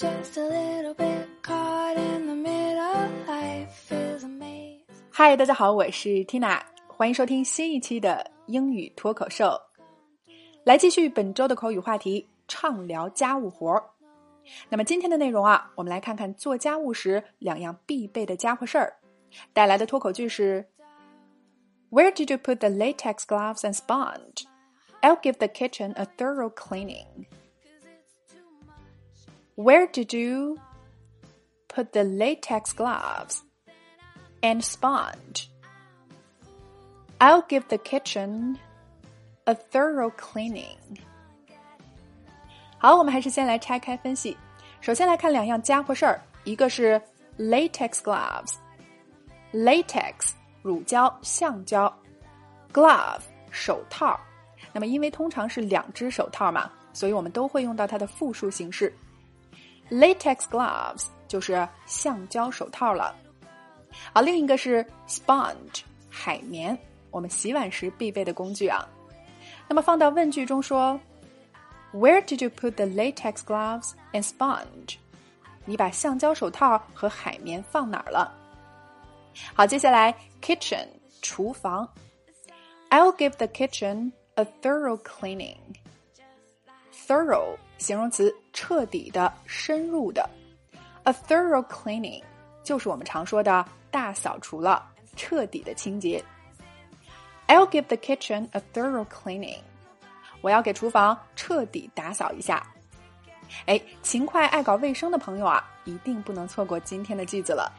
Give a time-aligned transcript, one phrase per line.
[0.00, 4.80] just a little bit caught in the middle life is amazing
[5.10, 9.52] 嗨，大家好，我是 Tina，欢迎收听新一期的英语脱口秀。
[10.64, 13.78] 来继续本周的口语话题，畅聊家务活。
[14.70, 18.94] 那么今天的内容啊，我们来看看做家务时两样必备的家伙事儿。
[19.52, 20.66] 带来的脱口句是
[21.90, 24.44] ：Where did you put the latex gloves and sponge?
[25.02, 27.26] I'll give the kitchen a thorough cleaning.
[29.59, 30.57] Where did you
[31.67, 33.41] put the latex gloves
[34.41, 35.49] and sponge?
[37.19, 38.57] I'll give the kitchen
[39.45, 40.77] a thorough cleaning.
[42.77, 44.37] 好，我们还是先来拆开分析。
[44.81, 47.01] 首先来看两样家伙事儿，一个是
[47.37, 48.01] latex
[49.53, 51.91] gloves，latex 乳胶、橡胶，
[52.73, 54.19] glove 手套。
[54.73, 58.93] 那么因为通常是两只手套嘛，所以我们都会用到它的复数形式。
[59.89, 63.15] latex gloves 就是橡胶手套了。
[64.13, 66.77] 好，另一个是 sponge 海绵，
[67.11, 68.87] 我们洗碗时必备的工具啊。
[69.67, 70.99] 那么放到问句中说，
[71.93, 74.97] Where did you put the latex gloves and sponge？
[75.65, 78.33] 你把橡胶手套和海绵放哪儿了？
[79.53, 80.87] 好，接下来 kitchen
[81.21, 81.89] 厨房，
[82.89, 85.57] I'll give the kitchen a thorough cleaning.
[87.09, 90.29] Thorough 形容词，彻底的、深入的。
[91.03, 92.23] A thorough cleaning
[92.63, 96.23] 就是我们常说的大扫除了，彻底的清洁。
[97.47, 99.59] I'll give the kitchen a thorough cleaning.
[100.41, 102.65] 我要给厨房彻底打扫一下。
[103.67, 107.71] 哎，勤快爱搞卫生的朋友啊，一定不能错过今天的句子了。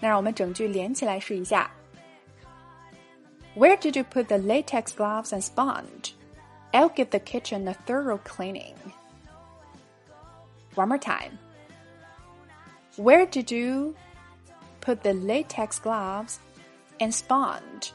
[0.00, 1.70] 那让我们整句连起来试一下。
[3.56, 6.12] Where did you put the latex gloves and sponge?
[6.72, 8.74] I'll give the kitchen a thorough cleaning.
[10.74, 11.38] One more time.
[12.96, 13.94] Where did you
[14.80, 16.38] put the latex gloves
[17.00, 17.92] and sponge?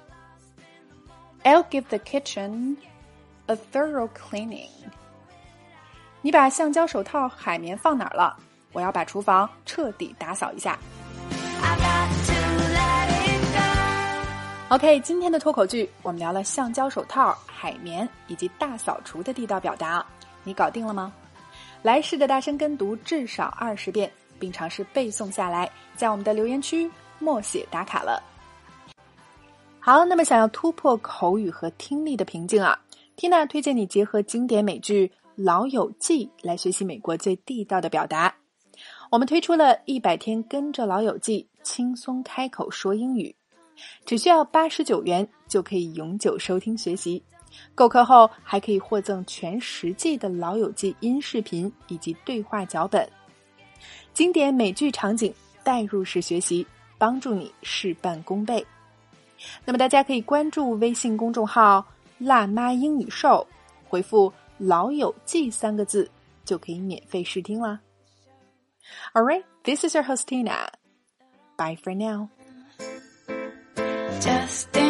[1.46, 2.78] I'll give the kitchen
[3.48, 4.70] a thorough cleaning.
[6.22, 8.38] 你把橡胶手套、海绵放哪儿了？
[8.72, 10.78] 我要把厨房彻底打扫一下。
[14.75, 20.05] OK，今天的脱口剧我们聊了橡胶手套、海绵以及大扫除的地道表达，
[20.43, 21.15] 你搞定了吗？
[21.81, 26.91] 来试着大声跟读至少二十遍，并尝试背诵下来，在我们的留言区
[27.21, 28.21] 默写打卡了。
[29.79, 32.77] 好，那么想要突破口语和听力的瓶颈啊
[33.17, 35.07] ，Tina 推荐你结合经典美剧
[35.37, 38.35] 《老友记》来学习美国最地道的表达。
[39.13, 43.37] 我们推出了一百天跟着老友记轻松开口说英语。
[44.05, 47.23] 只需要八十九元就可以永久收听学习，
[47.75, 53.09] 购课后还可以获赠全十季的《老友记》音视频以及对话脚本，
[54.13, 56.67] 经典美剧场景代入式学习，
[56.99, 58.65] 帮助你事半功倍。
[59.65, 61.85] 那么大家可以关注微信公众号
[62.19, 63.47] “辣妈英语秀”，
[63.89, 66.09] 回复“老友记”三个字
[66.45, 67.81] 就可以免费试听啦。
[69.13, 70.69] All right, this is your host Tina.
[71.57, 72.29] Bye for now.
[74.25, 74.84] Just.